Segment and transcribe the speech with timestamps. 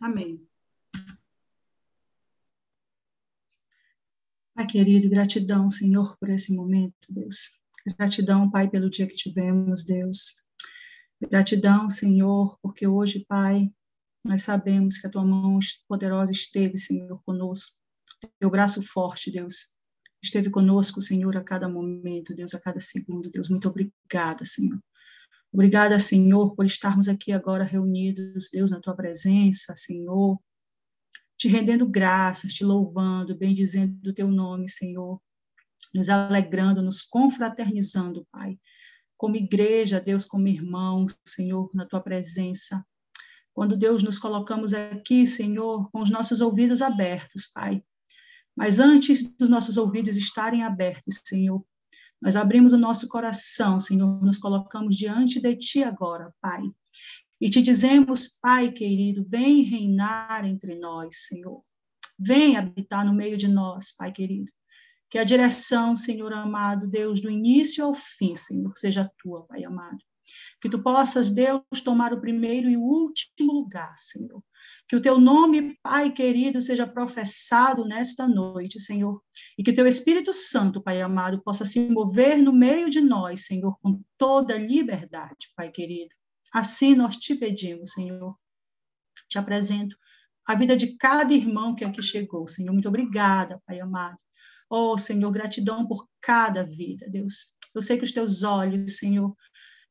[0.00, 0.46] Amém.
[4.54, 7.60] Pai querido, gratidão, Senhor, por esse momento, Deus.
[7.96, 10.42] Gratidão, Pai, pelo dia que tivemos, Deus.
[11.20, 13.72] Gratidão, Senhor, porque hoje, Pai,
[14.24, 15.58] nós sabemos que a tua mão
[15.88, 17.78] poderosa esteve, Senhor, conosco.
[18.38, 19.76] Teu braço forte, Deus,
[20.22, 23.30] esteve conosco, Senhor, a cada momento, Deus, a cada segundo.
[23.30, 24.78] Deus, muito obrigada, Senhor.
[25.52, 30.38] Obrigada, Senhor, por estarmos aqui agora reunidos, Deus, na tua presença, Senhor,
[31.38, 35.20] te rendendo graças, te louvando, bendizendo o teu nome, Senhor,
[35.94, 38.58] nos alegrando, nos confraternizando, Pai,
[39.16, 42.84] como igreja, Deus, como irmãos, Senhor, na tua presença.
[43.54, 47.82] Quando, Deus, nos colocamos aqui, Senhor, com os nossos ouvidos abertos, Pai.
[48.54, 51.64] Mas antes dos nossos ouvidos estarem abertos, Senhor,
[52.20, 56.62] nós abrimos o nosso coração, Senhor, nos colocamos diante de Ti agora, Pai.
[57.40, 61.62] E te dizemos, Pai querido, vem reinar entre nós, Senhor.
[62.18, 64.50] Vem habitar no meio de nós, Pai querido.
[65.08, 69.98] Que a direção, Senhor amado, Deus, do início ao fim, Senhor, seja tua, Pai amado.
[70.60, 74.42] Que tu possas, Deus, tomar o primeiro e o último lugar, Senhor.
[74.88, 79.22] Que o teu nome, Pai querido, seja professado nesta noite, Senhor.
[79.56, 83.78] E que teu Espírito Santo, Pai amado, possa se mover no meio de nós, Senhor,
[83.82, 86.14] com toda liberdade, Pai querido.
[86.52, 88.36] Assim nós te pedimos, Senhor.
[89.28, 89.96] Te apresento
[90.46, 92.72] a vida de cada irmão que aqui chegou, Senhor.
[92.72, 94.18] Muito obrigada, Pai amado.
[94.70, 97.56] Oh, Senhor, gratidão por cada vida, Deus.
[97.74, 99.34] Eu sei que os teus olhos, Senhor,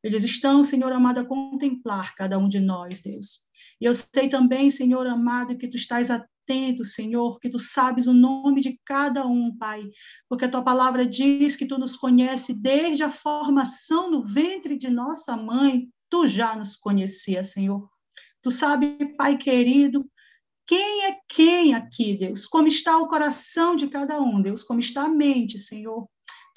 [0.03, 3.47] eles estão, Senhor amado, a contemplar cada um de nós, Deus.
[3.79, 8.13] E eu sei também, Senhor amado, que tu estás atento, Senhor, que tu sabes o
[8.13, 9.83] nome de cada um, Pai,
[10.29, 14.89] porque a tua palavra diz que tu nos conhece desde a formação no ventre de
[14.89, 17.89] nossa mãe, tu já nos conhecias, Senhor.
[18.41, 20.09] Tu sabe, Pai querido,
[20.65, 22.45] quem é quem aqui, Deus?
[22.45, 24.63] Como está o coração de cada um, Deus?
[24.63, 26.07] Como está a mente, Senhor?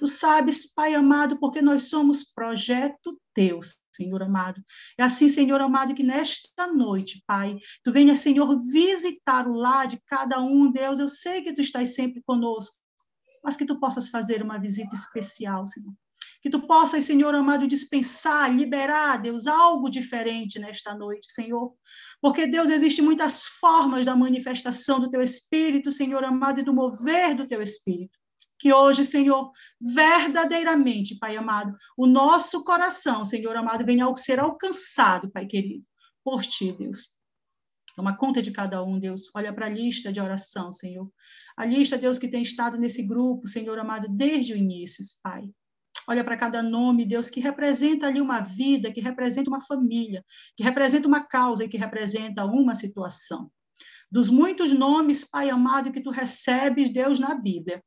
[0.01, 3.61] Tu sabes, Pai amado, porque nós somos projeto teu,
[3.95, 4.65] Senhor amado.
[4.97, 10.01] É assim, Senhor amado, que nesta noite, Pai, tu venha, Senhor, visitar o lar de
[10.07, 11.01] cada um, Deus.
[11.01, 12.79] Eu sei que tu estás sempre conosco,
[13.45, 15.93] mas que tu possas fazer uma visita especial, Senhor.
[16.41, 21.75] Que tu possas, Senhor amado, dispensar, liberar, Deus, algo diferente nesta noite, Senhor.
[22.23, 27.35] Porque, Deus, existem muitas formas da manifestação do teu Espírito, Senhor amado, e do mover
[27.35, 28.19] do teu Espírito
[28.61, 29.51] que hoje, Senhor,
[29.81, 35.85] verdadeiramente, Pai amado, o nosso coração, Senhor amado, venha a ser alcançado, Pai querido,
[36.23, 37.19] por Ti, Deus.
[37.97, 39.31] Toma conta de cada um, Deus.
[39.35, 41.11] Olha para a lista de oração, Senhor.
[41.57, 45.51] A lista, Deus, que tem estado nesse grupo, Senhor amado, desde o início, Pai.
[46.07, 50.25] Olha para cada nome, Deus, que representa ali uma vida, que representa uma família,
[50.57, 53.51] que representa uma causa e que representa uma situação.
[54.11, 57.83] Dos muitos nomes, Pai amado, que tu recebes, Deus, na Bíblia,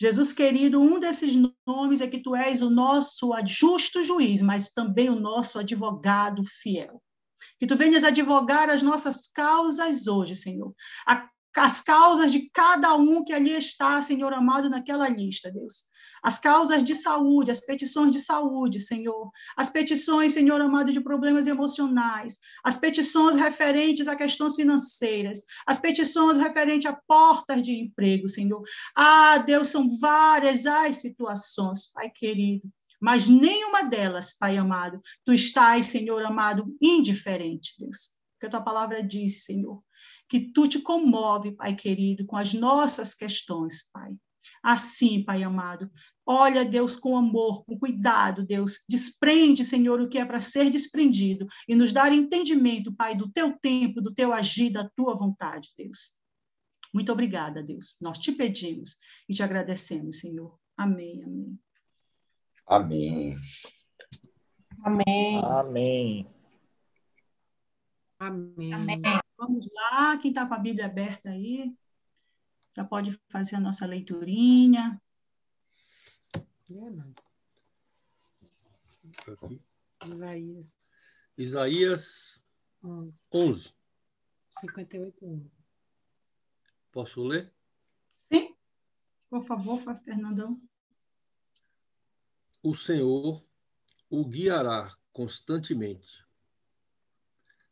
[0.00, 5.10] Jesus querido, um desses nomes é que tu és o nosso justo juiz, mas também
[5.10, 7.02] o nosso advogado fiel.
[7.58, 10.74] Que tu venhas advogar as nossas causas hoje, Senhor.
[11.54, 15.90] as causas de cada um que ali está, Senhor amado, naquela lista, Deus
[16.22, 21.46] as causas de saúde, as petições de saúde, Senhor, as petições, Senhor amado, de problemas
[21.46, 28.62] emocionais, as petições referentes a questões financeiras, as petições referentes a portas de emprego, Senhor.
[28.96, 32.70] Ah, Deus, são várias as situações, Pai querido,
[33.00, 38.10] mas nenhuma delas, Pai amado, tu estás, Senhor amado, indiferente, Deus.
[38.32, 39.82] Porque a tua palavra diz, Senhor,
[40.28, 44.12] que tu te comove, Pai querido, com as nossas questões, Pai.
[44.62, 45.90] Assim, Pai amado,
[46.26, 51.46] olha, Deus, com amor, com cuidado, Deus, desprende, Senhor, o que é para ser desprendido
[51.68, 56.18] e nos dar entendimento, Pai, do teu tempo, do teu agir, da tua vontade, Deus.
[56.92, 57.96] Muito obrigada, Deus.
[58.00, 58.96] Nós te pedimos
[59.28, 60.58] e te agradecemos, Senhor.
[60.76, 61.58] Amém, amém.
[62.66, 63.34] Amém.
[64.82, 65.40] Amém.
[65.42, 66.26] Amém.
[68.18, 68.72] Amém.
[68.72, 69.00] Amém.
[69.38, 71.74] Vamos lá, quem está com a Bíblia aberta aí?
[72.80, 74.98] Já pode fazer a nossa leiturinha.
[79.28, 79.60] Aqui.
[80.06, 80.74] Isaías.
[81.36, 82.46] Isaías
[82.82, 83.20] 11.
[83.34, 83.74] 11.
[84.60, 85.50] 58, 11.
[86.90, 87.52] Posso ler?
[88.32, 88.56] Sim.
[89.28, 90.58] Por favor, Fernandão.
[92.62, 93.44] O Senhor
[94.08, 96.24] o guiará constantemente.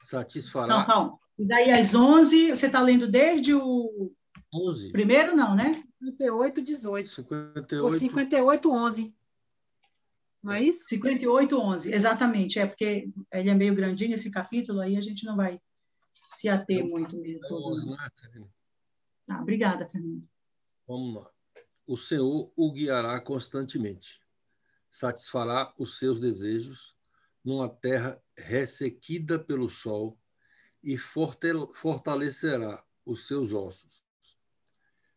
[0.03, 0.67] Satisfará.
[0.67, 1.19] Não, calma.
[1.39, 4.15] Isaías 11, você está lendo desde o
[4.53, 4.91] 11.
[4.93, 5.85] Primeiro não, né?
[6.03, 7.09] 58, 18.
[7.11, 7.83] 58.
[7.83, 9.15] Ou 58, 11.
[10.43, 10.87] Não é isso?
[10.89, 12.59] 58, 11, exatamente.
[12.59, 15.61] É porque ele é meio grandinho esse capítulo, aí a gente não vai
[16.15, 17.45] se ater muito mesmo.
[17.45, 17.97] É 11, né?
[19.29, 20.27] Ah, obrigada, Fernando.
[20.87, 21.31] Vamos lá.
[21.87, 24.21] O Senhor o guiará constantemente,
[24.91, 26.95] satisfará os seus desejos
[27.45, 30.19] numa terra ressequida pelo sol
[30.83, 34.05] e fortale- fortalecerá os seus ossos.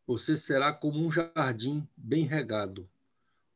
[0.07, 2.89] Você será como um jardim bem regado,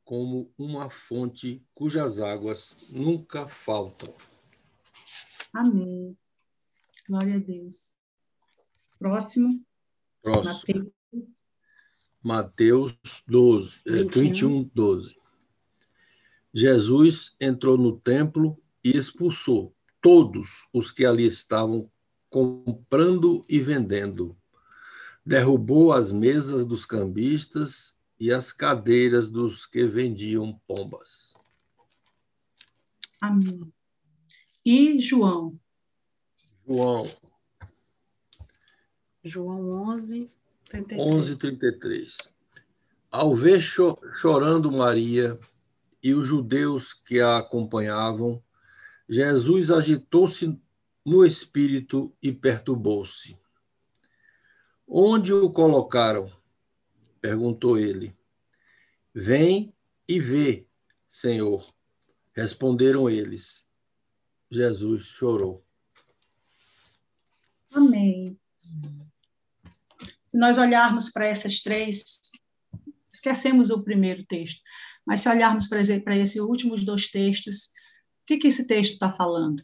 [0.04, 4.14] como uma fonte cujas águas nunca faltam.
[5.54, 6.18] Amém.
[7.08, 7.96] Glória a Deus.
[8.98, 9.66] Próximo,
[10.22, 10.92] Próximo.
[11.12, 11.44] Mateus.
[12.22, 12.98] Mateus
[13.28, 14.22] 12, eh, 21.
[14.22, 15.16] 21, 12.
[16.54, 21.92] Jesus entrou no templo e expulsou todos os que ali estavam
[22.30, 24.38] comprando e vendendo.
[25.26, 31.34] Derrubou as mesas dos cambistas e as cadeiras dos que vendiam pombas.
[33.20, 33.74] Amém.
[34.64, 35.60] E João.
[36.68, 37.06] João
[39.24, 40.30] João 11,
[40.70, 41.16] 33.
[41.16, 42.18] 11, 33.
[43.12, 45.40] Ao ver cho- chorando Maria
[46.04, 48.44] e os judeus que a acompanhavam,
[49.10, 50.60] Jesus agitou-se
[51.04, 53.36] no espírito e perturbou-se.
[54.88, 56.32] Onde o colocaram?
[57.20, 58.16] perguntou ele.
[59.14, 59.74] Vem
[60.08, 60.68] e vê,
[61.08, 61.74] Senhor.
[62.36, 63.68] Responderam eles.
[64.52, 65.66] Jesus chorou.
[67.74, 68.40] Amém.
[70.28, 72.22] Se nós olharmos para essas três,
[73.12, 74.62] esquecemos o primeiro texto,
[75.06, 78.94] mas se olharmos para esse, para esses últimos dois textos, o que, que esse texto
[78.94, 79.64] está falando?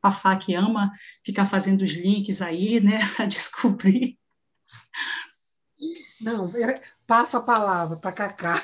[0.00, 0.92] Fafá que ama
[1.24, 4.18] ficar fazendo os links aí, né, para descobrir.
[6.20, 8.62] Não, é- passa a palavra para Cacá.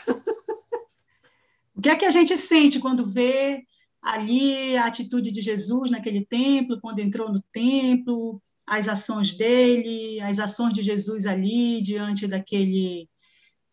[1.75, 3.63] O que é que a gente sente quando vê
[4.01, 10.39] ali a atitude de Jesus naquele templo, quando entrou no templo, as ações dele, as
[10.39, 13.09] ações de Jesus ali diante daquele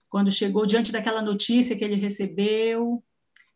[0.10, 3.04] quando chegou diante daquela notícia que ele recebeu.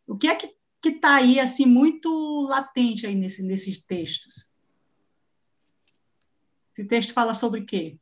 [0.08, 4.52] O que é que que está aí assim muito latente aí nesse, nesses textos?
[6.74, 7.98] Esse texto fala sobre o quê?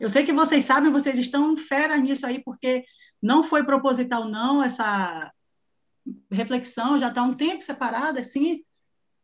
[0.00, 2.84] Eu sei que vocês sabem, vocês estão fera nisso aí, porque
[3.22, 5.32] não foi proposital não essa
[6.30, 8.62] reflexão, já está um tempo separada, assim,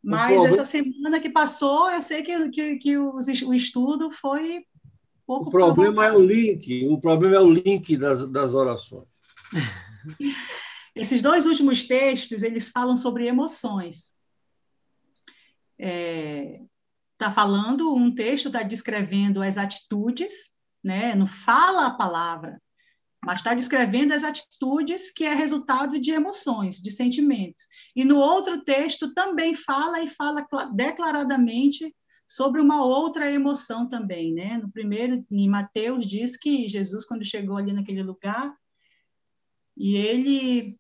[0.03, 4.65] mas essa semana que passou, eu sei que, que, que os- o estudo foi
[5.27, 6.19] pouco O problema é provocado.
[6.19, 9.07] o link, o problema é o link das, das orações.
[10.95, 14.15] Esses dois últimos textos, eles falam sobre emoções.
[15.79, 20.53] Está falando, um texto está descrevendo as atitudes,
[20.83, 21.15] né?
[21.15, 22.61] não fala a palavra,
[23.25, 27.67] mas está descrevendo as atitudes que é resultado de emoções, de sentimentos.
[27.95, 31.95] E no outro texto também fala e fala cla- declaradamente
[32.27, 34.57] sobre uma outra emoção também, né?
[34.57, 38.55] No primeiro, em Mateus diz que Jesus quando chegou ali naquele lugar
[39.83, 40.79] e ele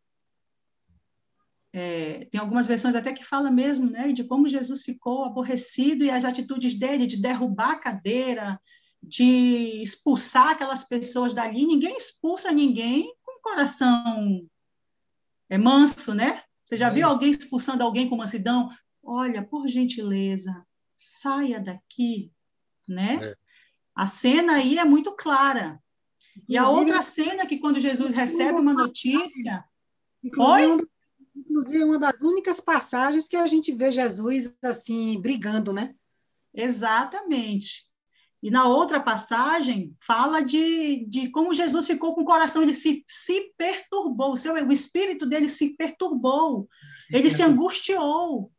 [1.72, 6.10] é, tem algumas versões até que fala mesmo, né, de como Jesus ficou aborrecido e
[6.10, 8.60] as atitudes dele de derrubar a cadeira,
[9.02, 11.64] de expulsar aquelas pessoas dali.
[11.64, 14.46] Ninguém expulsa ninguém com coração
[15.48, 16.42] é manso, né?
[16.62, 17.12] Você já viu Sim.
[17.12, 18.68] alguém expulsando alguém com mansidão?
[19.02, 20.62] Olha, por gentileza,
[20.94, 22.30] saia daqui,
[22.86, 23.18] né?
[23.22, 23.36] É.
[23.94, 25.82] A cena aí é muito clara.
[26.48, 29.64] E a outra cena que quando Jesus recebe uma notícia,
[30.22, 30.86] Inclusive,
[31.34, 35.94] inclusive, uma das únicas passagens que a gente vê Jesus assim brigando, né?
[36.52, 37.88] Exatamente.
[38.42, 43.04] E na outra passagem, fala de, de como Jesus ficou com o coração, ele se,
[43.06, 46.68] se perturbou, o, seu, o espírito dele se perturbou,
[47.12, 48.50] ele se angustiou,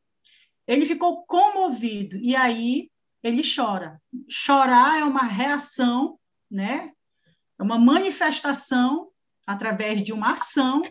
[0.68, 2.92] ele ficou comovido, e aí
[3.24, 4.00] ele chora.
[4.30, 6.20] Chorar é uma reação,
[6.50, 6.94] né?
[7.62, 9.12] É uma manifestação
[9.46, 10.82] através de uma ação,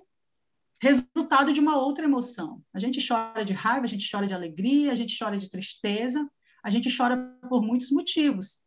[0.81, 2.63] resultado de uma outra emoção.
[2.73, 6.31] A gente chora de raiva, a gente chora de alegria, a gente chora de tristeza,
[6.63, 7.17] a gente chora
[7.49, 8.65] por muitos motivos.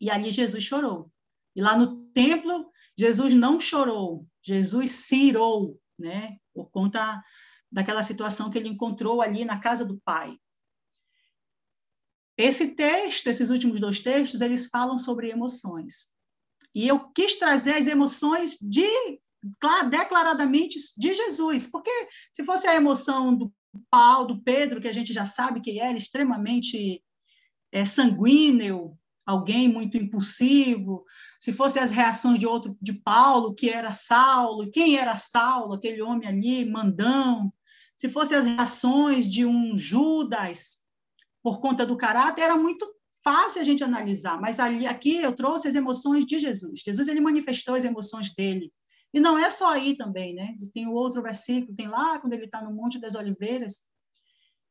[0.00, 1.12] E ali Jesus chorou.
[1.54, 6.38] E lá no templo, Jesus não chorou, Jesus se irou, né?
[6.54, 7.22] Por conta
[7.70, 10.38] daquela situação que ele encontrou ali na casa do Pai.
[12.34, 16.15] Esse texto, esses últimos dois textos, eles falam sobre emoções.
[16.76, 18.86] E eu quis trazer as emoções de
[19.88, 21.90] declaradamente de Jesus, porque
[22.30, 23.50] se fosse a emoção do
[23.88, 27.02] Paulo, do Pedro, que a gente já sabe que era extremamente
[27.72, 31.02] é, sanguíneo, alguém muito impulsivo,
[31.40, 36.02] se fosse as reações de outro, de Paulo, que era Saulo, quem era Saulo, aquele
[36.02, 37.50] homem ali, mandão,
[37.96, 40.84] se fossem as reações de um Judas
[41.42, 42.95] por conta do caráter, era muito
[43.26, 46.80] fácil a gente analisar, mas ali aqui eu trouxe as emoções de Jesus.
[46.80, 48.72] Jesus ele manifestou as emoções dele.
[49.12, 50.56] E não é só aí também, né?
[50.72, 53.80] Tem o outro versículo, tem lá quando ele está no Monte das Oliveiras,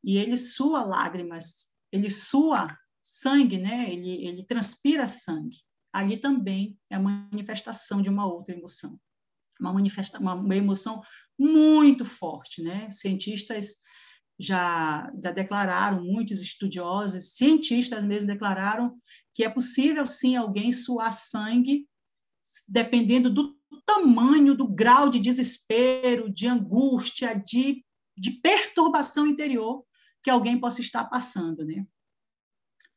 [0.01, 3.91] e ele sua lágrimas, ele sua sangue, né?
[3.91, 5.57] Ele, ele transpira sangue.
[5.91, 8.97] Ali também é a manifestação de uma outra emoção.
[9.59, 11.01] Uma, manifesta, uma, uma emoção
[11.37, 12.89] muito forte, né?
[12.89, 13.81] Cientistas
[14.39, 18.95] já, já declararam, muitos estudiosos, cientistas mesmo declararam
[19.33, 21.87] que é possível sim alguém suar sangue,
[22.69, 27.83] dependendo do tamanho, do grau de desespero, de angústia, de,
[28.17, 29.83] de perturbação interior
[30.23, 31.85] que alguém possa estar passando, né?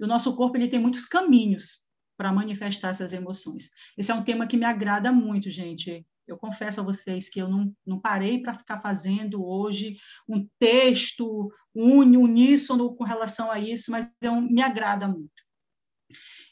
[0.00, 3.70] o nosso corpo ele tem muitos caminhos para manifestar essas emoções.
[3.96, 6.06] Esse é um tema que me agrada muito, gente.
[6.28, 9.96] Eu confesso a vocês que eu não, não parei para ficar fazendo hoje
[10.28, 15.42] um texto uníssono com relação a isso, mas é um, me agrada muito.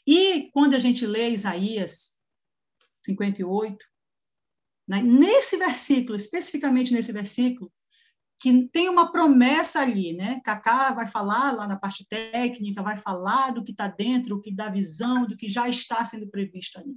[0.05, 2.19] E quando a gente lê Isaías
[3.05, 3.85] 58,
[4.87, 7.71] né, nesse versículo, especificamente nesse versículo,
[8.39, 10.39] que tem uma promessa ali, né?
[10.45, 14.53] Cacá vai falar lá na parte técnica, vai falar do que está dentro, do que
[14.53, 16.95] dá visão, do que já está sendo previsto ali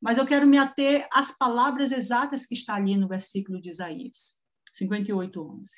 [0.00, 4.42] mas eu quero me ater às palavras exatas que está ali no versículo de Isaías
[4.72, 5.70] 58, 11.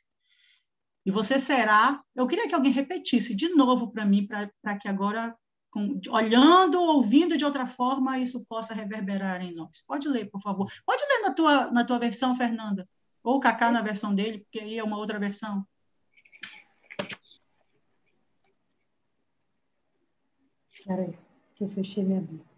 [1.04, 2.02] E você será.
[2.14, 5.36] Eu queria que alguém repetisse de novo para mim, para que agora,
[5.70, 9.84] com, olhando, ouvindo de outra forma, isso possa reverberar em nós.
[9.86, 10.72] Pode ler, por favor.
[10.86, 12.88] Pode ler na tua, na tua versão, Fernanda.
[13.24, 15.66] Ou o Cacá na versão dele, porque aí é uma outra versão.
[20.72, 21.18] Espera aí,
[21.54, 22.51] que eu fechei minha Bíblia.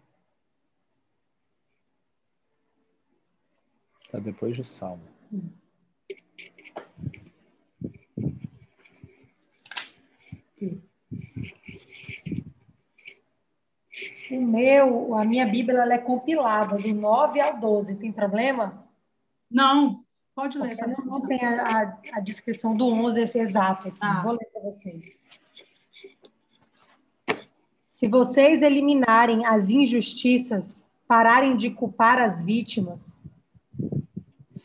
[4.15, 5.03] Está depois de Salmo.
[14.31, 17.95] O meu, a minha Bíblia ela é compilada do 9 ao 12.
[17.95, 18.87] Tem problema?
[19.51, 19.99] Não,
[20.33, 21.19] pode ler essa descrição.
[21.19, 23.89] Não tem a, a, a, descrição do 11, esse exato.
[23.89, 23.99] Assim.
[24.01, 24.21] Ah.
[24.23, 25.19] Vou ler para vocês.
[27.89, 30.73] Se vocês eliminarem as injustiças,
[31.05, 33.19] pararem de culpar as vítimas,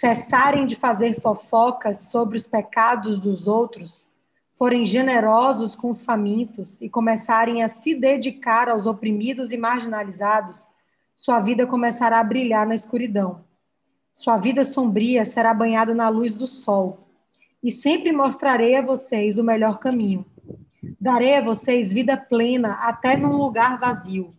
[0.00, 4.08] cessarem de fazer fofocas sobre os pecados dos outros,
[4.54, 10.70] forem generosos com os famintos e começarem a se dedicar aos oprimidos e marginalizados,
[11.14, 13.44] sua vida começará a brilhar na escuridão.
[14.10, 17.06] Sua vida sombria será banhada na luz do sol.
[17.62, 20.24] E sempre mostrarei a vocês o melhor caminho.
[20.98, 24.34] Darei a vocês vida plena até num lugar vazio,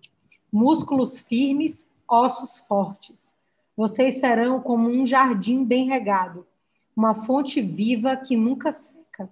[0.52, 3.40] músculos firmes, ossos fortes
[3.82, 6.46] vocês serão como um jardim bem regado,
[6.96, 9.28] uma fonte viva que nunca seca.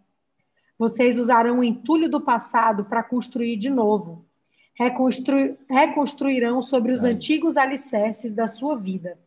[0.76, 4.26] Vocês usarão o entulho do passado para construir de novo.
[4.74, 5.56] Reconstru...
[5.70, 9.20] Reconstruirão sobre os antigos alicerces da sua vida.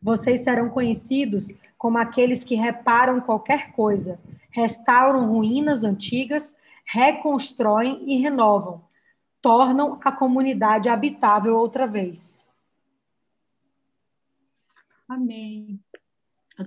[0.00, 4.16] Vocês serão conhecidos como aqueles que reparam qualquer coisa,
[4.52, 8.80] restauram ruínas antigas, reconstroem e renovam,
[9.42, 12.39] tornam a comunidade habitável outra vez.
[15.10, 15.80] Amém.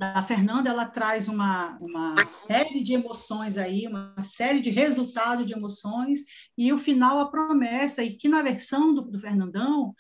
[0.01, 5.53] A Fernanda ela traz uma, uma série de emoções aí, uma série de resultados de
[5.53, 6.25] emoções,
[6.57, 9.95] e o final a promessa, e que na versão do, do Fernandão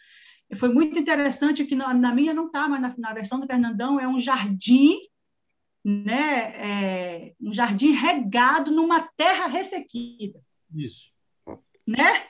[0.55, 3.97] foi muito interessante, que na, na minha não está, mas na, na, versão do Fernandão
[3.97, 4.97] é um jardim,
[5.81, 10.41] né, é, um jardim regado numa terra ressequida.
[10.75, 11.13] Isso.
[11.87, 12.27] Né?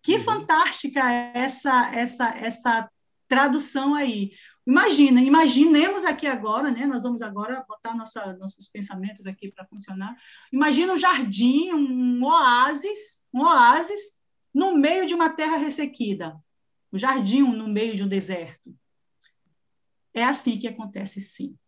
[0.00, 0.20] Que uhum.
[0.20, 2.90] fantástica essa, essa, essa
[3.30, 4.32] tradução aí.
[4.70, 6.86] Imagina, imaginemos aqui agora, né?
[6.86, 10.16] Nós vamos agora botar nossa, nossos pensamentos aqui para funcionar.
[10.52, 14.22] Imagina um jardim, um oásis, um oásis
[14.54, 16.36] no meio de uma terra ressequida.
[16.92, 18.72] O jardim no meio de um deserto.
[20.14, 21.58] É assim que acontece, sim.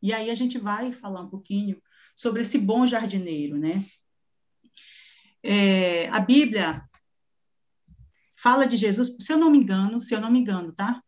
[0.00, 1.78] E aí a gente vai falar um pouquinho
[2.16, 3.84] sobre esse bom jardineiro, né?
[5.42, 6.88] É, a Bíblia
[8.34, 11.02] fala de Jesus, se eu não me engano, se eu não me engano, tá?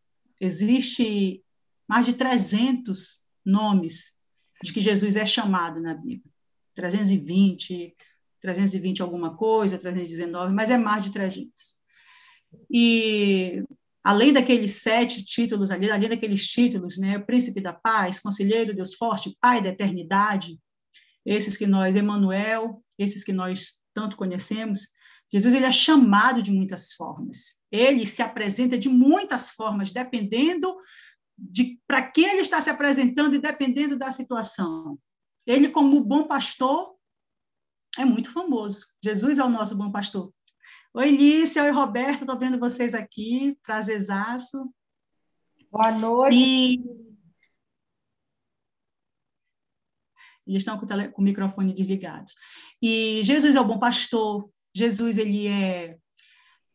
[0.45, 1.41] Existe
[1.89, 4.19] mais de 300 nomes
[4.61, 6.33] de que Jesus é chamado na Bíblia.
[6.75, 7.95] 320,
[8.41, 11.53] 320 alguma coisa, 319, mas é mais de 300.
[12.69, 13.63] E
[14.03, 19.37] além daqueles sete títulos ali, além daqueles títulos, né, Príncipe da Paz, Conselheiro Deus Forte,
[19.41, 20.59] Pai da Eternidade,
[21.25, 24.89] esses que nós, Emmanuel, esses que nós tanto conhecemos,
[25.33, 27.63] Jesus ele é chamado de muitas formas.
[27.71, 30.77] Ele se apresenta de muitas formas, dependendo
[31.39, 34.99] de para quem ele está se apresentando e dependendo da situação.
[35.47, 36.95] ele, como bom pastor,
[37.99, 38.87] é muito famoso.
[39.03, 40.33] Jesus é o nosso bom pastor.
[40.95, 44.71] Oi, Lícia, oi, Roberto, estou vendo vocês aqui, prazerzaço.
[45.71, 46.37] Boa noite.
[46.37, 47.03] E...
[50.47, 51.09] Eles estão com o, tele...
[51.09, 52.35] com o microfone desligados.
[52.81, 55.97] E Jesus é o bom pastor, Jesus ele é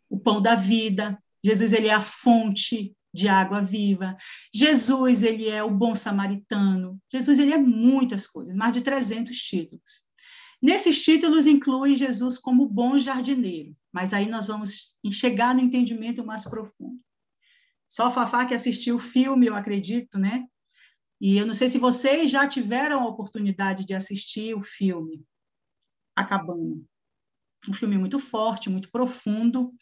[0.09, 4.15] o pão da vida, Jesus ele é a fonte de água viva.
[4.53, 7.01] Jesus ele é o bom samaritano.
[7.11, 10.07] Jesus ele é muitas coisas, mais de 300 títulos.
[10.61, 16.45] Nesses títulos inclui Jesus como bom jardineiro, mas aí nós vamos chegar no entendimento mais
[16.45, 16.99] profundo.
[17.87, 20.45] Só Fafá que assistiu o filme, eu acredito, né?
[21.21, 25.25] E eu não sei se vocês já tiveram a oportunidade de assistir o filme
[26.17, 26.83] Acabando.
[27.67, 29.73] Um filme muito forte, muito profundo,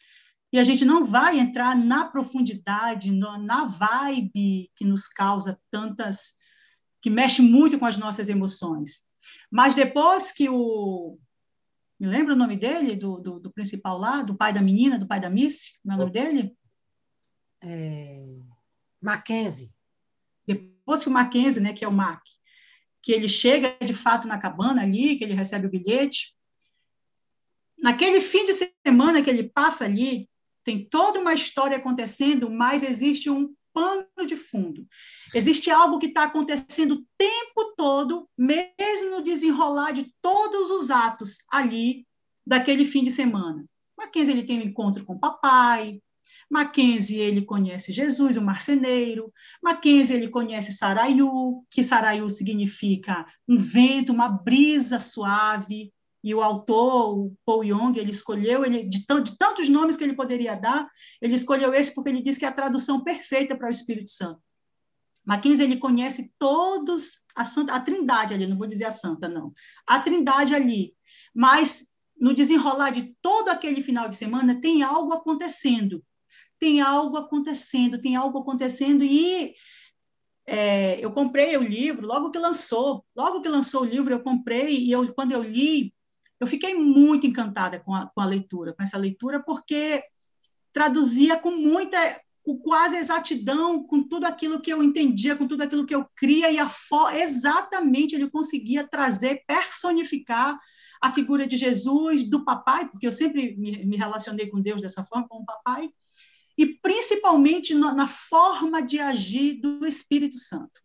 [0.51, 6.35] e a gente não vai entrar na profundidade, na vibe que nos causa tantas,
[7.01, 9.01] que mexe muito com as nossas emoções.
[9.51, 11.17] Mas depois que o.
[11.99, 15.07] Me lembra o nome dele, do, do, do principal lá, do pai da menina, do
[15.07, 15.77] pai da Miss?
[15.81, 16.57] Como é o nome dele?
[17.63, 18.41] É...
[19.01, 19.71] Mackenzie.
[20.45, 22.21] Depois que o Mackenzie, né, que é o Mac,
[23.01, 26.34] que ele chega de fato na cabana ali, que ele recebe o bilhete,
[27.77, 28.53] naquele fim de
[28.85, 30.29] semana que ele passa ali,
[30.63, 34.87] tem toda uma história acontecendo, mas existe um pano de fundo.
[35.33, 41.39] Existe algo que está acontecendo o tempo todo, mesmo no desenrolar de todos os atos
[41.51, 42.07] ali
[42.47, 43.65] daquele fim de semana.
[43.97, 46.01] Mackenzie ele tem um encontro com o papai,
[46.49, 54.13] Mackenzie ele conhece Jesus, o marceneiro, Mackenzie ele conhece Saraiu, que Saraiu significa um vento,
[54.13, 55.91] uma brisa suave,
[56.25, 60.15] e o autor, o Paul Young, ele escolheu, ele, de, de tantos nomes que ele
[60.15, 60.89] poderia dar,
[61.21, 64.41] ele escolheu esse porque ele diz que é a tradução perfeita para o Espírito Santo.
[65.23, 69.53] Mackenzie, ele conhece todos, a, Santa, a trindade ali, não vou dizer a santa, não,
[69.85, 70.95] a trindade ali,
[71.31, 76.03] mas no desenrolar de todo aquele final de semana tem algo acontecendo,
[76.57, 79.53] tem algo acontecendo, tem algo acontecendo, e
[80.47, 84.75] é, eu comprei o livro logo que lançou, logo que lançou o livro eu comprei,
[84.75, 85.93] e eu, quando eu li,
[86.39, 90.03] eu fiquei muito encantada com a, com a leitura, com essa leitura, porque
[90.73, 91.97] traduzia com muita,
[92.43, 96.51] com quase exatidão, com tudo aquilo que eu entendia, com tudo aquilo que eu cria,
[96.51, 96.57] e
[97.21, 100.59] exatamente ele conseguia trazer, personificar
[101.01, 105.03] a figura de Jesus, do papai, porque eu sempre me, me relacionei com Deus dessa
[105.03, 105.89] forma, com o papai,
[106.57, 110.84] e principalmente na forma de agir do Espírito Santo.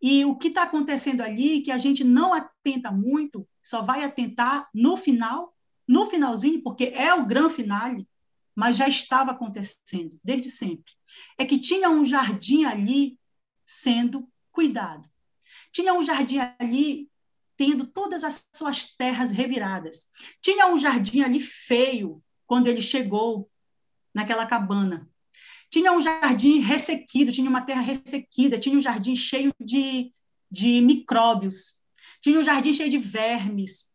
[0.00, 4.68] E o que está acontecendo ali, que a gente não atenta muito, só vai atentar
[4.74, 5.54] no final,
[5.86, 8.08] no finalzinho, porque é o grande finale,
[8.54, 10.92] mas já estava acontecendo desde sempre.
[11.38, 13.18] É que tinha um jardim ali
[13.64, 15.08] sendo cuidado.
[15.72, 17.08] Tinha um jardim ali
[17.56, 20.10] tendo todas as suas terras reviradas.
[20.40, 23.50] Tinha um jardim ali feio quando ele chegou
[24.14, 25.08] naquela cabana.
[25.70, 30.12] Tinha um jardim ressequido, tinha uma terra ressequida, tinha um jardim cheio de,
[30.50, 31.80] de micróbios,
[32.20, 33.90] tinha um jardim cheio de vermes,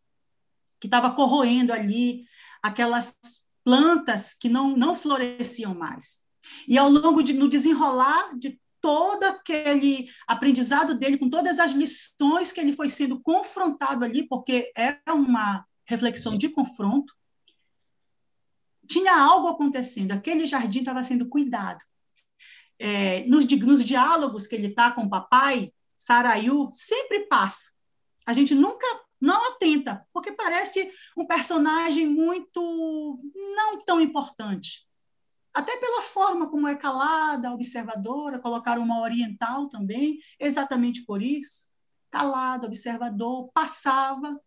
[0.80, 2.26] que estava corroendo ali
[2.64, 3.18] aquelas
[3.64, 6.24] plantas que não, não floresciam mais.
[6.68, 12.52] E ao longo de, no desenrolar de todo aquele aprendizado dele, com todas as lições
[12.52, 17.14] que ele foi sendo confrontado ali, porque é uma reflexão de confronto,
[18.88, 21.84] tinha algo acontecendo, aquele jardim estava sendo cuidado.
[22.78, 27.72] É, nos, nos, diálogos que ele está com o papai, Saraiu sempre passa.
[28.26, 28.86] A gente nunca
[29.20, 33.20] não atenta, porque parece um personagem muito
[33.56, 34.86] não tão importante.
[35.54, 41.70] Até pela forma como é calada, observadora, colocaram uma oriental também, exatamente por isso.
[42.12, 44.38] Calado, observador, passava,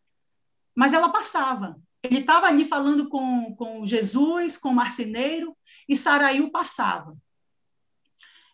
[0.75, 1.81] mas ela passava.
[2.11, 5.57] Ele estava ali falando com, com Jesus, com o marceneiro,
[5.89, 7.17] e Saraiu passava.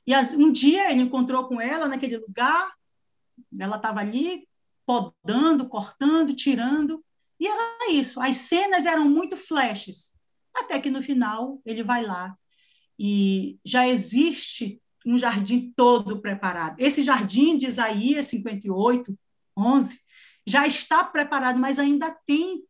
[0.07, 2.73] E as, um dia ele encontrou com ela naquele lugar,
[3.59, 4.47] ela estava ali
[4.85, 7.03] podando, cortando, tirando,
[7.39, 8.21] e era isso.
[8.21, 10.15] As cenas eram muito flashes,
[10.55, 12.37] até que no final ele vai lá
[12.99, 16.77] e já existe um jardim todo preparado.
[16.79, 19.19] Esse jardim de Isaías 58,
[19.57, 20.01] 11,
[20.47, 22.63] já está preparado, mas ainda tem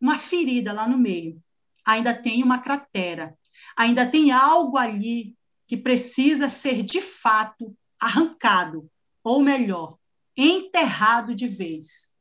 [0.00, 1.42] uma ferida lá no meio,
[1.84, 3.36] ainda tem uma cratera,
[3.76, 8.90] ainda tem algo ali que precisa ser de fato arrancado,
[9.22, 9.98] ou melhor,
[10.36, 12.14] enterrado de vez,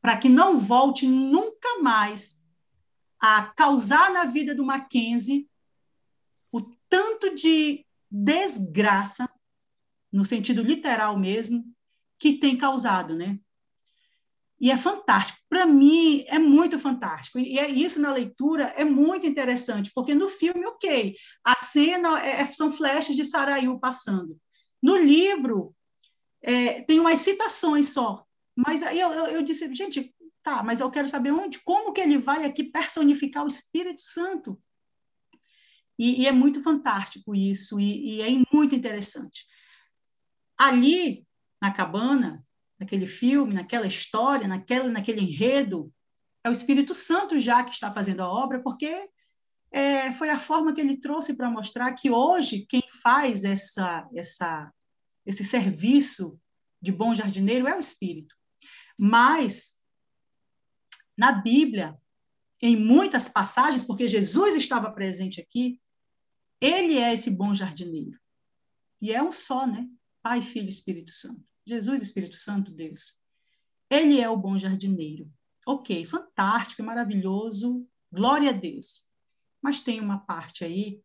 [0.00, 2.44] para que não volte nunca mais
[3.18, 5.48] a causar na vida do Mackenzie
[6.52, 9.28] o tanto de desgraça,
[10.12, 11.64] no sentido literal mesmo,
[12.18, 13.40] que tem causado, né?
[14.60, 15.38] E é fantástico.
[15.48, 17.38] Para mim, é muito fantástico.
[17.38, 21.14] E é isso na leitura é muito interessante, porque no filme, ok,
[21.44, 24.38] a cena é, é são flashes de Sarayu passando.
[24.82, 25.74] No livro,
[26.42, 28.24] é, tem umas citações só.
[28.54, 32.00] Mas aí eu, eu, eu, disse, gente, tá, mas eu quero saber onde, como que
[32.00, 34.60] ele vai aqui personificar o Espírito Santo.
[35.98, 39.46] E, e é muito fantástico isso, e, e é muito interessante.
[40.56, 41.26] Ali,
[41.60, 42.43] na cabana,
[42.78, 45.92] naquele filme, naquela história, naquela, naquele enredo,
[46.42, 49.08] é o Espírito Santo já que está fazendo a obra, porque
[49.70, 54.72] é, foi a forma que ele trouxe para mostrar que hoje quem faz essa, essa,
[55.24, 56.38] esse serviço
[56.80, 58.34] de bom jardineiro é o Espírito.
[58.98, 59.80] Mas,
[61.16, 61.98] na Bíblia,
[62.60, 65.80] em muitas passagens, porque Jesus estava presente aqui,
[66.60, 68.18] ele é esse bom jardineiro.
[69.00, 69.88] E é um só, né?
[70.22, 71.44] Pai, Filho e Espírito Santo.
[71.66, 73.20] Jesus, Espírito Santo, Deus.
[73.88, 75.30] Ele é o bom jardineiro.
[75.66, 79.08] Ok, fantástico, maravilhoso, glória a Deus.
[79.62, 81.00] Mas tem uma parte aí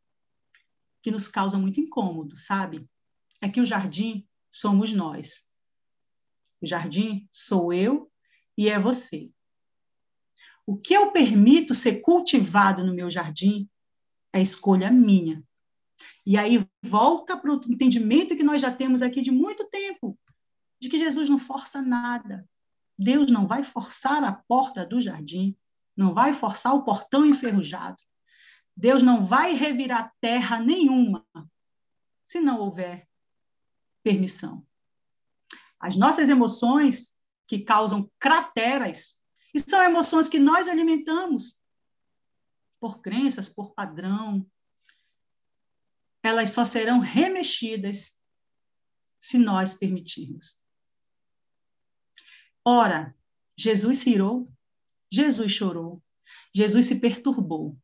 [1.02, 2.86] que nos causa muito incômodo, sabe?
[3.42, 5.50] É que o jardim somos nós.
[6.62, 8.12] O jardim sou eu
[8.58, 9.32] e é você.
[10.66, 13.70] O que eu permito ser cultivado no meu jardim
[14.34, 15.42] é escolha minha.
[16.26, 20.20] E aí volta para o entendimento que nós já temos aqui de muito tempo
[20.80, 22.48] de que Jesus não força nada.
[22.98, 25.56] Deus não vai forçar a porta do jardim,
[25.96, 28.02] não vai forçar o portão enferrujado.
[28.76, 31.26] Deus não vai revirar terra nenhuma
[32.24, 33.08] se não houver
[34.04, 34.66] permissão.
[35.80, 39.20] As nossas emoções que causam crateras,
[39.54, 41.62] e são emoções que nós alimentamos
[42.80, 44.46] por crenças, por padrão,
[46.22, 48.22] elas só serão remexidas
[49.20, 50.62] se nós permitirmos.
[52.64, 53.16] Ora,
[53.58, 54.52] Jesus se irou,
[55.12, 56.02] Jesus chorou,
[56.54, 57.78] Jesus se perturbou.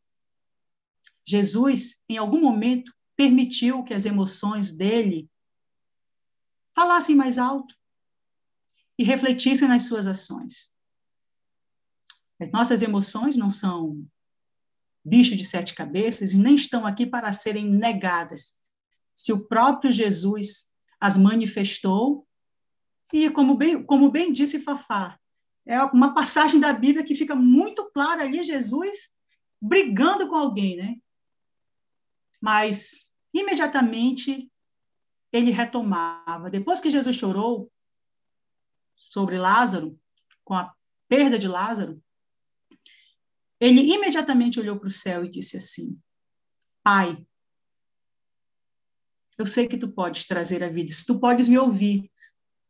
[1.25, 5.29] Jesus, em algum momento, permitiu que as emoções dele
[6.75, 7.75] falassem mais alto
[8.97, 10.75] e refletissem nas suas ações.
[12.39, 14.05] As nossas emoções não são
[15.03, 18.59] bicho de sete cabeças e nem estão aqui para serem negadas.
[19.15, 22.27] Se o próprio Jesus as manifestou
[23.13, 25.19] e como bem, como bem disse Fafá,
[25.65, 29.15] é uma passagem da Bíblia que fica muito clara ali, Jesus
[29.61, 30.95] brigando com alguém, né?
[32.39, 34.51] Mas, imediatamente,
[35.31, 36.49] ele retomava.
[36.49, 37.71] Depois que Jesus chorou
[38.95, 39.99] sobre Lázaro,
[40.43, 40.73] com a
[41.07, 42.01] perda de Lázaro,
[43.59, 45.99] ele imediatamente olhou para o céu e disse assim:
[46.83, 47.25] Pai,
[49.37, 52.11] eu sei que tu podes trazer a vida, se tu podes me ouvir,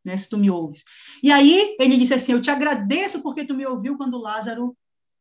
[0.06, 0.84] né, se tu me ouves.
[1.22, 4.76] E aí ele disse assim: Eu te agradeço porque tu me ouviu quando Lázaro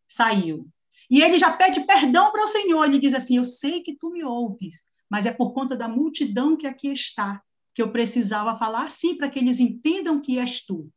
[0.07, 0.67] saiu.
[1.09, 2.85] E ele já pede perdão para o Senhor.
[2.85, 6.55] Ele diz assim: Eu sei que tu me ouves, mas é por conta da multidão
[6.55, 7.41] que aqui está
[7.73, 10.89] que eu precisava falar assim para que eles entendam que és tu,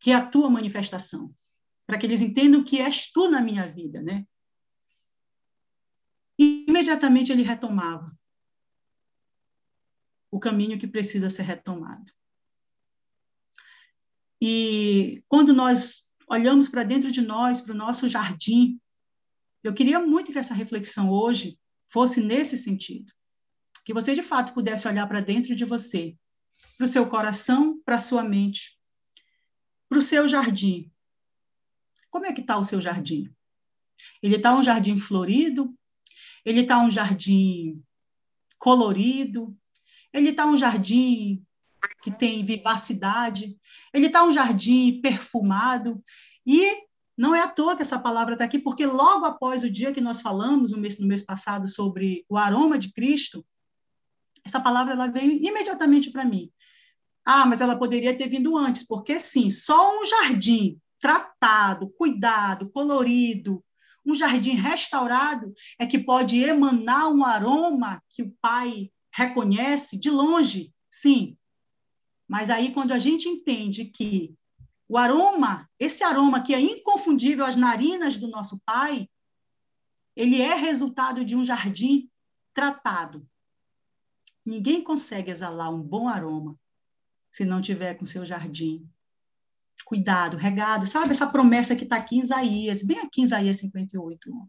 [0.00, 1.32] que é a tua manifestação,
[1.86, 4.26] para que eles entendam que és tu na minha vida, né?
[6.36, 8.10] E imediatamente ele retomava
[10.32, 12.10] o caminho que precisa ser retomado.
[14.40, 18.80] E quando nós olhamos para dentro de nós, para o nosso jardim,
[19.62, 23.12] eu queria muito que essa reflexão hoje fosse nesse sentido.
[23.84, 26.16] Que você, de fato, pudesse olhar para dentro de você,
[26.78, 28.78] para o seu coração, para a sua mente,
[29.88, 30.90] para o seu jardim.
[32.10, 33.30] Como é que está o seu jardim?
[34.22, 35.76] Ele está um jardim florido?
[36.44, 37.82] Ele está um jardim
[38.58, 39.56] colorido?
[40.12, 41.44] Ele está um jardim
[42.02, 43.56] que tem vivacidade,
[43.92, 46.02] ele está um jardim perfumado,
[46.46, 46.76] e
[47.16, 50.00] não é à toa que essa palavra está aqui, porque logo após o dia que
[50.00, 53.44] nós falamos, no mês, no mês passado, sobre o aroma de Cristo,
[54.44, 56.50] essa palavra ela veio imediatamente para mim.
[57.24, 63.62] Ah, mas ela poderia ter vindo antes, porque sim, só um jardim tratado, cuidado, colorido,
[64.04, 70.72] um jardim restaurado é que pode emanar um aroma que o pai reconhece de longe,
[70.90, 71.36] sim,
[72.30, 74.32] mas aí, quando a gente entende que
[74.88, 79.10] o aroma, esse aroma que é inconfundível às narinas do nosso pai,
[80.14, 82.08] ele é resultado de um jardim
[82.54, 83.28] tratado.
[84.46, 86.56] Ninguém consegue exalar um bom aroma
[87.32, 88.88] se não tiver com seu jardim
[89.84, 90.86] cuidado, regado.
[90.86, 94.48] Sabe essa promessa que está aqui em Isaías, bem aqui em Isaías 58, 11.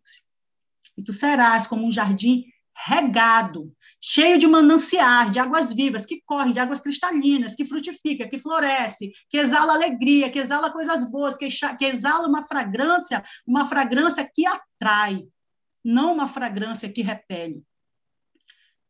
[0.98, 6.52] E tu serás como um jardim regado, cheio de mananciais, de águas vivas, que correm,
[6.52, 11.48] de águas cristalinas, que frutifica, que floresce, que exala alegria, que exala coisas boas, que,
[11.82, 15.24] exala uma fragrância, uma fragrância que atrai,
[15.84, 17.64] não uma fragrância que repele.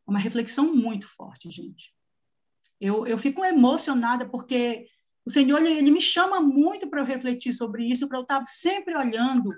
[0.06, 1.92] Uma reflexão muito forte, gente.
[2.80, 4.86] Eu, eu fico emocionada porque
[5.24, 8.42] o Senhor ele, ele me chama muito para eu refletir sobre isso, para eu estar
[8.46, 9.54] sempre olhando.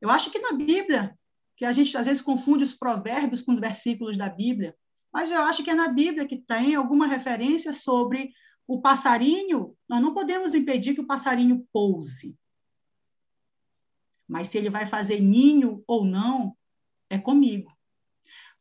[0.00, 1.18] Eu acho que na Bíblia
[1.60, 4.74] que a gente às vezes confunde os provérbios com os versículos da Bíblia,
[5.12, 8.32] mas eu acho que é na Bíblia que tem alguma referência sobre
[8.66, 9.76] o passarinho.
[9.86, 12.34] Nós não podemos impedir que o passarinho pouse.
[14.26, 16.56] Mas se ele vai fazer ninho ou não,
[17.10, 17.70] é comigo.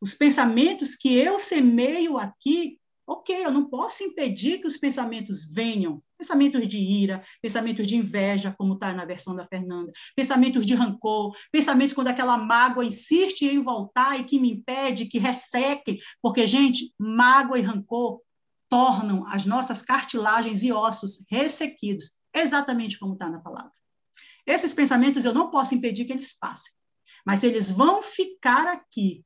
[0.01, 5.99] Os pensamentos que eu semeio aqui Ok, eu não posso impedir que os pensamentos venham,
[6.15, 11.35] pensamentos de ira, pensamentos de inveja, como está na versão da Fernanda, pensamentos de rancor,
[11.51, 16.93] pensamentos quando aquela mágoa insiste em voltar e que me impede, que resseque, porque, gente,
[16.99, 18.21] mágoa e rancor
[18.69, 23.73] tornam as nossas cartilagens e ossos ressequidos, exatamente como está na palavra.
[24.45, 26.71] Esses pensamentos eu não posso impedir que eles passem,
[27.25, 29.25] mas eles vão ficar aqui.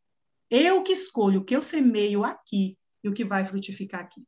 [0.50, 4.26] Eu que escolho o que eu semeio aqui, e o que vai frutificar aqui.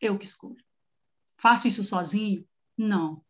[0.00, 0.64] Eu que escolho.
[1.36, 2.46] Faço isso sozinho?
[2.76, 3.24] Não.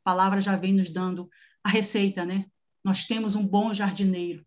[0.00, 1.28] A palavra já vem nos dando
[1.62, 2.46] a receita, né?
[2.82, 4.46] Nós temos um bom jardineiro,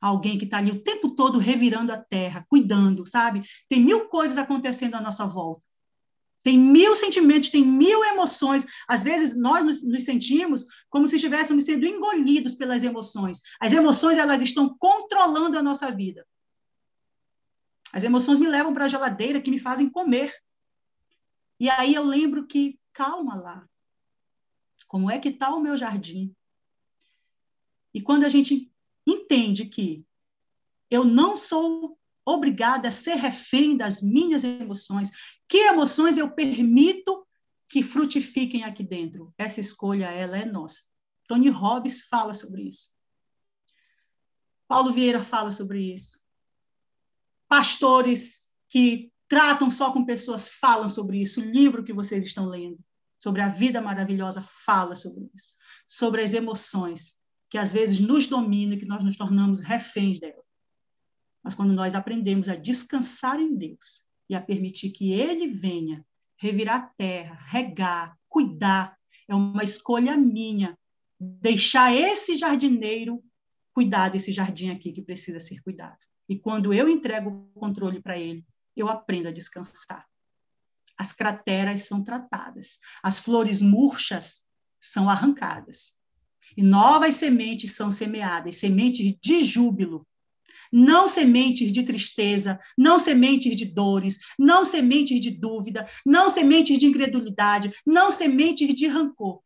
[0.00, 3.42] alguém que está ali o tempo todo revirando a terra, cuidando, sabe?
[3.68, 5.66] Tem mil coisas acontecendo à nossa volta.
[6.42, 8.64] Tem mil sentimentos, tem mil emoções.
[8.86, 13.42] Às vezes nós nos, nos, sentimos como se estivéssemos sendo engolidos pelas emoções.
[13.60, 16.24] As emoções elas estão controlando a nossa vida.
[17.96, 20.30] As emoções me levam para a geladeira, que me fazem comer.
[21.58, 23.66] E aí eu lembro que, calma lá,
[24.86, 26.36] como é que está o meu jardim?
[27.94, 28.70] E quando a gente
[29.06, 30.04] entende que
[30.90, 35.10] eu não sou obrigada a ser refém das minhas emoções,
[35.48, 37.26] que emoções eu permito
[37.66, 39.32] que frutifiquem aqui dentro?
[39.38, 40.82] Essa escolha, ela é nossa.
[41.26, 42.94] Tony Robbins fala sobre isso.
[44.68, 46.25] Paulo Vieira fala sobre isso
[47.48, 51.40] pastores que tratam só com pessoas falam sobre isso.
[51.40, 52.78] O livro que vocês estão lendo
[53.18, 55.54] sobre a vida maravilhosa fala sobre isso,
[55.86, 60.42] sobre as emoções que às vezes nos dominam e que nós nos tornamos reféns dela.
[61.42, 66.04] Mas quando nós aprendemos a descansar em Deus e a permitir que Ele venha
[66.36, 68.96] revirar a terra, regar, cuidar,
[69.28, 70.76] é uma escolha minha
[71.18, 73.24] deixar esse jardineiro
[73.72, 75.98] cuidar desse jardim aqui que precisa ser cuidado.
[76.28, 78.44] E quando eu entrego o controle para ele,
[78.76, 80.06] eu aprendo a descansar.
[80.98, 84.46] As crateras são tratadas, as flores murchas
[84.80, 86.00] são arrancadas.
[86.56, 90.06] E novas sementes são semeadas, sementes de júbilo,
[90.72, 96.86] não sementes de tristeza, não sementes de dores, não sementes de dúvida, não sementes de
[96.86, 99.42] incredulidade, não sementes de rancor.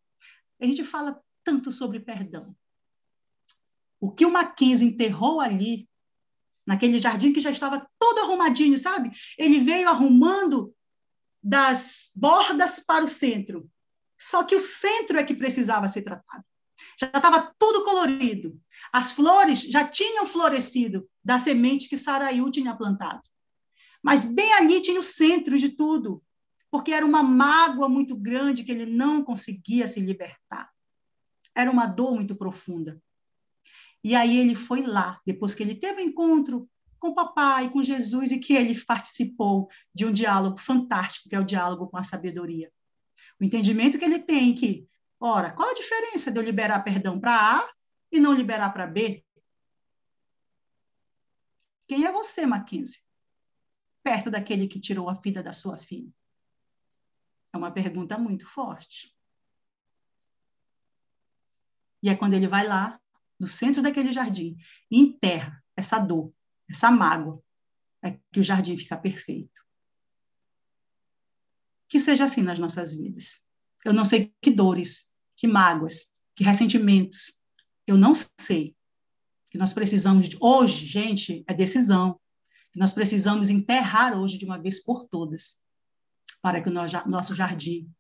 [0.61, 2.55] A gente fala tanto sobre perdão.
[3.99, 5.90] O que o Mackenzie enterrou ali
[6.67, 9.11] naquele jardim que já estava todo arrumadinho, sabe?
[9.39, 10.75] Ele veio arrumando
[11.43, 13.69] das bordas para o centro.
[14.19, 16.45] Só que o centro é que precisava ser tratado.
[16.99, 18.61] Já estava tudo colorido.
[18.93, 23.23] As flores já tinham florescido da semente que Saraiu tinha plantado.
[24.03, 26.23] Mas bem ali tinha o centro de tudo,
[26.71, 30.71] porque era uma mágoa muito grande que ele não conseguia se libertar.
[31.55, 33.01] Era uma dor muito profunda.
[34.03, 37.83] E aí ele foi lá, depois que ele teve um encontro com o papai, com
[37.83, 42.03] Jesus, e que ele participou de um diálogo fantástico, que é o diálogo com a
[42.03, 42.71] sabedoria.
[43.41, 44.87] O entendimento que ele tem que,
[45.19, 47.73] ora, qual a diferença de eu liberar perdão para A
[48.13, 49.25] e não liberar para B?
[51.87, 53.01] Quem é você, Mackenzie?
[54.03, 56.13] Perto daquele que tirou a vida da sua filha.
[57.53, 59.15] É uma pergunta muito forte.
[62.03, 63.01] E é quando ele vai lá
[63.41, 64.57] no centro daquele jardim,
[64.91, 66.33] e enterra essa dor,
[66.69, 67.43] essa mágoa,
[68.03, 69.65] é que o jardim fica perfeito.
[71.89, 73.49] Que seja assim nas nossas vidas.
[73.85, 77.43] Eu não sei que dores, que mágoas, que ressentimentos.
[77.87, 78.77] Eu não sei.
[79.51, 80.37] Que nós precisamos de.
[80.41, 82.21] Hoje, gente, é decisão.
[82.73, 85.65] Que nós precisamos enterrar hoje de uma vez por todas.
[86.41, 87.91] Para que o nosso jardim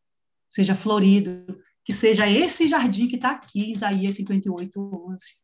[0.48, 5.40] seja florido, que seja esse jardim que está aqui, Isaías 58, 11.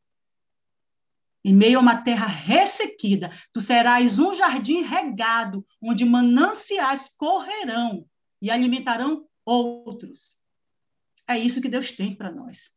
[1.45, 8.07] Em meio a uma terra ressequida, tu serás um jardim regado, onde mananciais correrão
[8.43, 10.45] e alimentarão outros.
[11.29, 12.77] É isso que Deus tem para nós.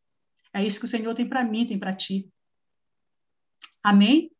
[0.53, 2.31] É isso que o Senhor tem para mim, tem para ti.
[3.83, 4.31] Amém?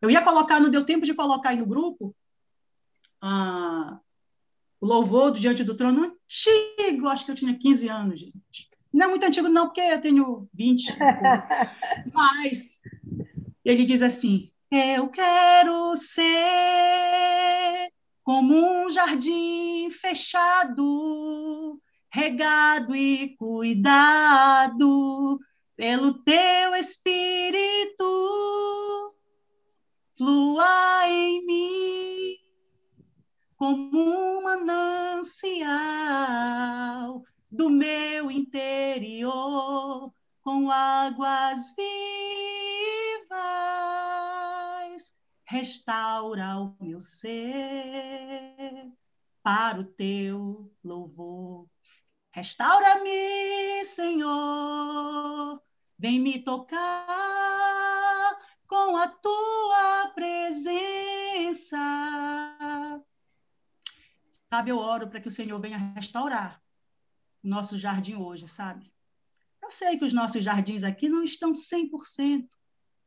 [0.00, 2.14] Eu ia colocar, não deu tempo de colocar aí no grupo
[3.20, 4.00] ah,
[4.80, 8.70] o louvor do Diante do Trono antigo, acho que eu tinha 15 anos, gente.
[8.92, 10.96] Não é muito antigo, não, porque eu tenho 20.
[12.12, 12.80] Mas
[13.64, 17.92] ele diz assim: Eu quero ser
[18.24, 25.38] como um jardim fechado, regado e cuidado
[25.76, 28.04] pelo teu espírito,
[30.16, 32.19] flua em mim
[33.60, 35.60] como um manancial
[37.50, 41.94] do meu interior, com águas vivas,
[45.44, 48.90] restaura o meu ser
[49.42, 51.68] para o teu louvor.
[52.32, 55.60] Restaura-me, Senhor,
[55.98, 56.78] Vem me tocar
[58.66, 61.76] com a tua presença.
[64.52, 66.60] Sabe, eu oro para que o Senhor venha restaurar
[67.42, 68.92] o nosso jardim hoje, sabe?
[69.62, 72.48] Eu sei que os nossos jardins aqui não estão 100%.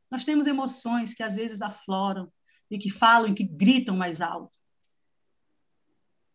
[0.10, 2.32] Nós temos emoções que às vezes afloram
[2.72, 4.58] e que falam e que gritam mais alto.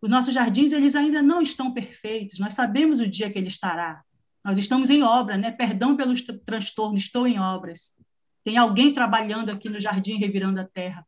[0.02, 2.38] Os nossos jardins, eles ainda não estão perfeitos.
[2.38, 4.04] Nós sabemos o dia que ele estará.
[4.44, 5.50] Nós estamos em obra, né?
[5.50, 7.96] Perdão pelos transtornos, estou em obras.
[8.44, 11.06] Tem alguém trabalhando aqui no jardim, revirando a terra.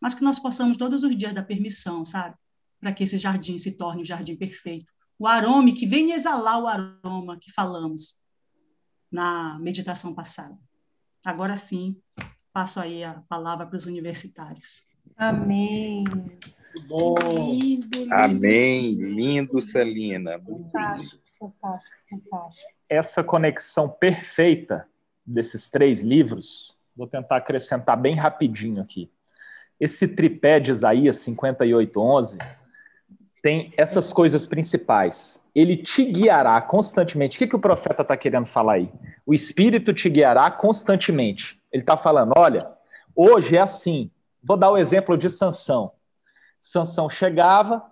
[0.00, 2.36] Mas que nós possamos todos os dias dar permissão, sabe?
[2.84, 4.92] Para que esse jardim se torne o jardim perfeito.
[5.18, 8.22] O aroma que vem exalar o aroma que falamos
[9.10, 10.54] na meditação passada.
[11.24, 11.96] Agora sim,
[12.52, 14.82] passo aí a palavra para os universitários.
[15.16, 16.04] Amém.
[16.86, 17.14] Bom.
[17.22, 18.12] Lindo, lindo.
[18.12, 18.92] Amém.
[18.96, 20.36] Lindo, Celina.
[20.36, 20.70] Lindo.
[21.40, 22.52] Fantástico.
[22.86, 24.86] Essa conexão perfeita
[25.24, 29.10] desses três livros, vou tentar acrescentar bem rapidinho aqui.
[29.80, 32.63] Esse tripé de Isaías 58:11
[33.44, 35.38] tem essas coisas principais.
[35.54, 37.36] Ele te guiará constantemente.
[37.36, 38.90] O que, que o profeta está querendo falar aí?
[39.26, 41.60] O Espírito te guiará constantemente.
[41.70, 42.66] Ele está falando: olha,
[43.14, 44.10] hoje é assim.
[44.42, 45.92] Vou dar o exemplo de Sansão.
[46.58, 47.84] Sansão chegava,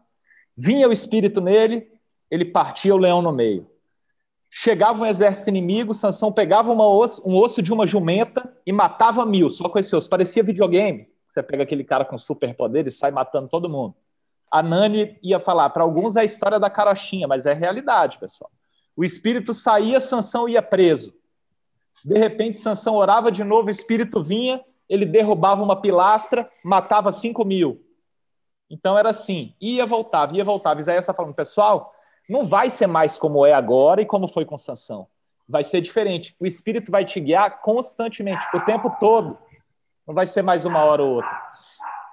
[0.56, 1.86] vinha o Espírito nele,
[2.30, 3.70] ele partia o leão no meio.
[4.50, 9.50] Chegava um exército inimigo, Sansão pegava osso, um osso de uma jumenta e matava mil,
[9.50, 10.08] só com esse osso.
[10.08, 11.10] Parecia videogame.
[11.28, 13.94] Você pega aquele cara com superpoder e sai matando todo mundo.
[14.52, 18.50] A Nani ia falar, para alguns é a história da carochinha, mas é realidade, pessoal.
[18.94, 21.14] O espírito saía, Sansão ia preso.
[22.04, 27.46] De repente, Sansão orava de novo, o espírito vinha, ele derrubava uma pilastra, matava cinco
[27.46, 27.82] mil.
[28.68, 30.80] Então era assim, ia, voltava, ia, voltava.
[30.80, 31.94] Isaías está falando, pessoal,
[32.28, 35.06] não vai ser mais como é agora e como foi com Sansão.
[35.48, 36.36] Vai ser diferente.
[36.38, 39.38] O Espírito vai te guiar constantemente, o tempo todo.
[40.06, 41.51] Não vai ser mais uma hora ou outra.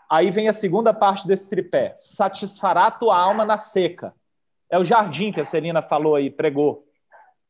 [0.09, 4.13] Aí vem a segunda parte desse tripé: satisfará tua alma na seca.
[4.69, 6.88] É o jardim que a Celina falou aí, pregou.